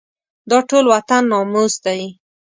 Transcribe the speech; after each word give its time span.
دا 0.49 0.59
ټول 0.69 0.85
وطن 0.93 1.23
ناموس 1.31 1.73
دی. 1.85 2.01